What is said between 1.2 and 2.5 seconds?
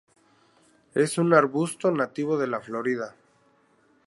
arbusto nativo de